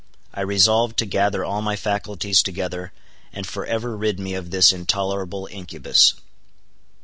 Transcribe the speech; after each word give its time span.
I 0.33 0.41
resolved 0.41 0.97
to 0.97 1.05
gather 1.05 1.45
all 1.45 1.61
my 1.61 1.75
faculties 1.75 2.41
together, 2.41 2.91
and 3.31 3.45
for 3.45 3.67
ever 3.67 3.95
rid 3.95 4.19
me 4.19 4.33
of 4.33 4.49
this 4.49 4.71
intolerable 4.71 5.47
incubus. 5.51 6.15